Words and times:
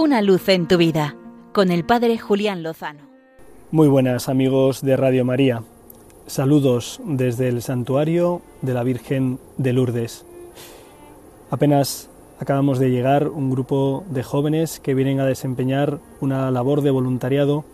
Una 0.00 0.22
luz 0.22 0.48
en 0.48 0.68
tu 0.68 0.76
vida 0.76 1.16
con 1.52 1.72
el 1.72 1.84
Padre 1.84 2.18
Julián 2.18 2.62
Lozano. 2.62 3.00
Muy 3.72 3.88
buenas 3.88 4.28
amigos 4.28 4.80
de 4.80 4.96
Radio 4.96 5.24
María. 5.24 5.64
Saludos 6.28 7.00
desde 7.04 7.48
el 7.48 7.62
santuario 7.62 8.40
de 8.62 8.74
la 8.74 8.84
Virgen 8.84 9.40
de 9.56 9.72
Lourdes. 9.72 10.24
Apenas 11.50 12.08
acabamos 12.38 12.78
de 12.78 12.92
llegar 12.92 13.26
un 13.26 13.50
grupo 13.50 14.04
de 14.08 14.22
jóvenes 14.22 14.78
que 14.78 14.94
vienen 14.94 15.18
a 15.18 15.26
desempeñar 15.26 15.98
una 16.20 16.48
labor 16.52 16.82
de 16.82 16.92
voluntariado 16.92 17.64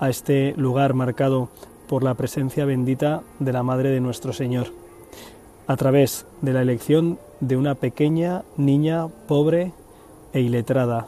a 0.00 0.10
este 0.10 0.54
lugar 0.56 0.94
marcado 0.94 1.48
por 1.86 2.02
la 2.02 2.14
presencia 2.14 2.64
bendita 2.64 3.22
de 3.38 3.52
la 3.52 3.62
Madre 3.62 3.90
de 3.90 4.00
nuestro 4.00 4.32
Señor, 4.32 4.72
a 5.68 5.76
través 5.76 6.26
de 6.42 6.54
la 6.54 6.62
elección 6.62 7.20
de 7.38 7.56
una 7.56 7.76
pequeña 7.76 8.42
niña 8.56 9.06
pobre 9.28 9.70
e 10.32 10.40
iletrada, 10.40 11.06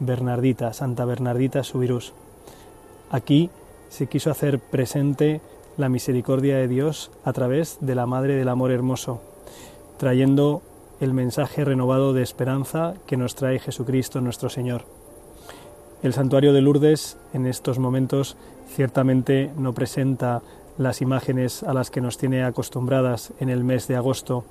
Bernardita, 0.00 0.72
Santa 0.72 1.04
Bernardita 1.04 1.62
Subirús. 1.64 2.12
Aquí 3.10 3.50
se 3.88 4.06
quiso 4.06 4.30
hacer 4.30 4.58
presente 4.58 5.40
la 5.76 5.88
misericordia 5.88 6.56
de 6.56 6.68
Dios 6.68 7.10
a 7.24 7.32
través 7.32 7.78
de 7.80 7.94
la 7.94 8.06
Madre 8.06 8.34
del 8.34 8.48
Amor 8.48 8.70
Hermoso, 8.72 9.20
trayendo 9.96 10.62
el 11.00 11.14
mensaje 11.14 11.64
renovado 11.64 12.12
de 12.12 12.22
esperanza 12.22 12.94
que 13.06 13.16
nos 13.16 13.34
trae 13.34 13.58
Jesucristo 13.58 14.20
nuestro 14.20 14.50
Señor. 14.50 14.82
El 16.02 16.12
santuario 16.12 16.52
de 16.52 16.60
Lourdes 16.60 17.16
en 17.32 17.46
estos 17.46 17.78
momentos 17.78 18.36
ciertamente 18.74 19.50
no 19.56 19.72
presenta 19.72 20.42
las 20.76 21.02
imágenes 21.02 21.62
a 21.62 21.74
las 21.74 21.90
que 21.90 22.00
nos 22.00 22.18
tiene 22.18 22.44
acostumbradas 22.44 23.32
en 23.40 23.48
el 23.48 23.64
mes 23.64 23.88
de 23.88 23.96
agosto, 23.96 24.44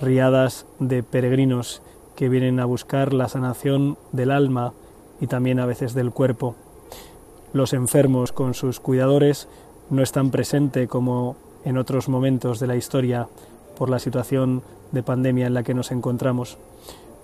riadas 0.00 0.66
de 0.78 1.02
peregrinos 1.02 1.82
que 2.20 2.28
vienen 2.28 2.60
a 2.60 2.66
buscar 2.66 3.14
la 3.14 3.30
sanación 3.30 3.96
del 4.12 4.30
alma 4.30 4.74
y 5.22 5.26
también 5.26 5.58
a 5.58 5.64
veces 5.64 5.94
del 5.94 6.10
cuerpo. 6.10 6.54
Los 7.54 7.72
enfermos 7.72 8.30
con 8.32 8.52
sus 8.52 8.78
cuidadores 8.78 9.48
no 9.88 10.02
están 10.02 10.30
presentes 10.30 10.86
como 10.86 11.36
en 11.64 11.78
otros 11.78 12.10
momentos 12.10 12.60
de 12.60 12.66
la 12.66 12.76
historia 12.76 13.26
por 13.78 13.88
la 13.88 13.98
situación 13.98 14.62
de 14.92 15.02
pandemia 15.02 15.46
en 15.46 15.54
la 15.54 15.62
que 15.62 15.72
nos 15.72 15.92
encontramos. 15.92 16.58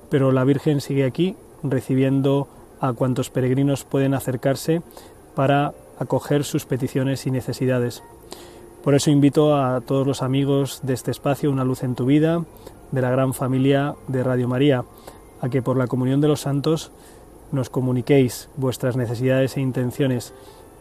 Pero 0.09 0.33
la 0.33 0.45
Virgen 0.45 0.81
sigue 0.81 1.05
aquí 1.05 1.37
recibiendo 1.63 2.49
a 2.81 2.95
cuantos 2.95 3.29
peregrinos 3.29 3.85
pueden 3.85 4.15
acercarse 4.15 4.81
para 5.35 5.75
acoger 5.99 6.43
sus 6.43 6.65
peticiones 6.65 7.27
y 7.27 7.31
necesidades. 7.31 8.03
Por 8.87 8.95
eso 8.95 9.11
invito 9.11 9.57
a 9.57 9.81
todos 9.81 10.07
los 10.07 10.23
amigos 10.23 10.79
de 10.85 10.95
este 10.95 11.11
espacio 11.11 11.51
Una 11.51 11.65
luz 11.65 11.83
en 11.83 11.97
tu 11.97 12.07
vida, 12.07 12.45
de 12.93 13.03
la 13.03 13.11
gran 13.11 13.35
familia 13.35 13.97
de 14.07 14.23
Radio 14.23 14.47
María, 14.47 14.85
a 15.41 15.49
que 15.49 15.61
por 15.61 15.77
la 15.77 15.89
comunión 15.89 16.21
de 16.21 16.29
los 16.29 16.43
santos 16.43 16.93
nos 17.51 17.69
comuniquéis 17.69 18.49
vuestras 18.57 18.97
necesidades 18.97 19.57
e 19.57 19.61
intenciones 19.61 20.35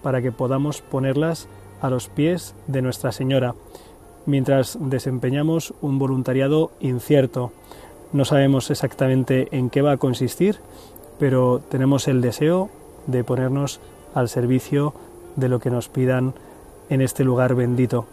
para 0.03 0.21
que 0.21 0.31
podamos 0.31 0.83
ponerlas 0.83 1.47
a 1.81 1.89
los 1.89 2.07
pies 2.07 2.53
de 2.67 2.83
Nuestra 2.83 3.11
Señora, 3.11 3.55
mientras 4.27 4.77
desempeñamos 4.79 5.73
un 5.81 5.97
voluntariado 5.97 6.69
incierto. 6.81 7.53
No 8.13 8.23
sabemos 8.23 8.69
exactamente 8.69 9.47
en 9.49 9.71
qué 9.71 9.81
va 9.81 9.93
a 9.93 9.97
consistir, 9.97 10.59
pero 11.17 11.59
tenemos 11.71 12.07
el 12.07 12.21
deseo 12.21 12.69
de 13.07 13.23
ponernos 13.23 13.79
al 14.13 14.29
servicio 14.29 14.93
de 15.37 15.49
lo 15.49 15.57
que 15.57 15.71
nos 15.71 15.89
pidan 15.89 16.35
en 16.89 17.01
este 17.01 17.23
lugar 17.23 17.55
bendito. 17.55 18.05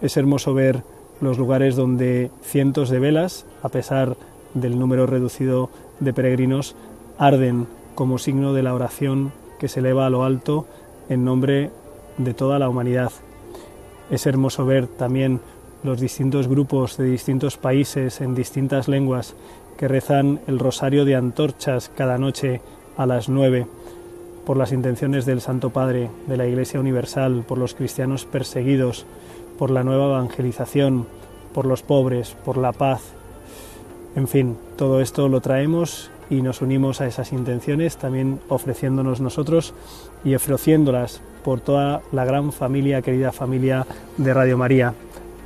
Es 0.00 0.16
hermoso 0.16 0.54
ver 0.54 0.82
los 1.20 1.38
lugares 1.38 1.76
donde 1.76 2.30
cientos 2.42 2.90
de 2.90 2.98
velas, 2.98 3.46
a 3.62 3.68
pesar 3.68 4.16
del 4.54 4.78
número 4.78 5.06
reducido 5.06 5.70
de 6.00 6.12
peregrinos, 6.12 6.76
arden 7.18 7.66
como 7.94 8.18
signo 8.18 8.52
de 8.52 8.62
la 8.62 8.74
oración 8.74 9.32
que 9.58 9.68
se 9.68 9.80
eleva 9.80 10.06
a 10.06 10.10
lo 10.10 10.24
alto 10.24 10.66
en 11.08 11.24
nombre 11.24 11.70
de 12.16 12.34
toda 12.34 12.58
la 12.58 12.68
humanidad. 12.68 13.10
Es 14.10 14.26
hermoso 14.26 14.64
ver 14.64 14.86
también 14.86 15.40
los 15.82 16.00
distintos 16.00 16.48
grupos 16.48 16.96
de 16.96 17.04
distintos 17.04 17.56
países 17.56 18.20
en 18.20 18.34
distintas 18.34 18.88
lenguas 18.88 19.34
que 19.76 19.88
rezan 19.88 20.40
el 20.46 20.58
rosario 20.58 21.04
de 21.04 21.14
antorchas 21.14 21.90
cada 21.96 22.18
noche 22.18 22.60
a 22.96 23.06
las 23.06 23.28
nueve 23.28 23.66
por 24.48 24.56
las 24.56 24.72
intenciones 24.72 25.26
del 25.26 25.42
Santo 25.42 25.68
Padre, 25.68 26.08
de 26.26 26.38
la 26.38 26.46
Iglesia 26.46 26.80
Universal, 26.80 27.44
por 27.46 27.58
los 27.58 27.74
cristianos 27.74 28.24
perseguidos, 28.24 29.04
por 29.58 29.70
la 29.70 29.84
nueva 29.84 30.06
evangelización, 30.06 31.06
por 31.52 31.66
los 31.66 31.82
pobres, 31.82 32.34
por 32.46 32.56
la 32.56 32.72
paz. 32.72 33.02
En 34.16 34.26
fin, 34.26 34.56
todo 34.76 35.02
esto 35.02 35.28
lo 35.28 35.42
traemos 35.42 36.10
y 36.30 36.40
nos 36.40 36.62
unimos 36.62 37.02
a 37.02 37.06
esas 37.06 37.34
intenciones, 37.34 37.98
también 37.98 38.40
ofreciéndonos 38.48 39.20
nosotros 39.20 39.74
y 40.24 40.34
ofreciéndolas 40.34 41.20
por 41.44 41.60
toda 41.60 42.00
la 42.10 42.24
gran 42.24 42.50
familia, 42.50 43.02
querida 43.02 43.32
familia 43.32 43.86
de 44.16 44.32
Radio 44.32 44.56
María, 44.56 44.94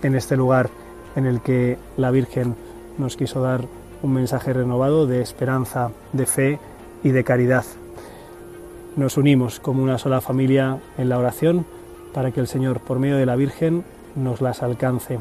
en 0.05 0.15
este 0.15 0.37
lugar 0.37 0.71
en 1.17 1.27
el 1.27 1.41
que 1.41 1.77
la 1.97 2.13
Virgen 2.13 2.55
nos 2.99 3.17
quiso 3.17 3.43
dar 3.43 3.63
un 4.01 4.13
mensaje 4.13 4.53
renovado 4.53 5.09
de 5.09 5.23
esperanza, 5.23 5.91
de 6.13 6.25
fe 6.27 6.61
y 7.03 7.11
de 7.11 7.25
caridad 7.25 7.65
nos 8.97 9.17
unimos 9.17 9.61
como 9.61 9.83
una 9.83 9.99
sola 9.99 10.21
familia 10.21 10.79
en 10.99 11.09
la 11.09 11.19
oración 11.19 11.65
para 12.13 12.31
que 12.31 12.41
el 12.41 12.47
Señor, 12.47 12.81
por 12.81 12.99
medio 12.99 13.17
de 13.17 13.27
la 13.27 13.37
Virgen, 13.37 13.85
nos 14.15 14.41
las 14.41 14.63
alcance. 14.63 15.19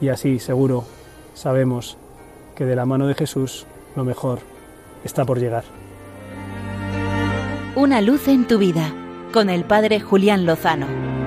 Y 0.00 0.08
así, 0.08 0.38
seguro, 0.38 0.84
sabemos 1.34 1.96
que 2.54 2.64
de 2.64 2.76
la 2.76 2.86
mano 2.86 3.06
de 3.06 3.14
Jesús 3.14 3.66
lo 3.96 4.04
mejor 4.04 4.40
está 5.04 5.24
por 5.24 5.38
llegar. 5.38 5.64
Una 7.74 8.00
luz 8.00 8.28
en 8.28 8.46
tu 8.46 8.58
vida 8.58 8.92
con 9.32 9.48
el 9.50 9.64
Padre 9.64 10.00
Julián 10.00 10.46
Lozano. 10.46 11.17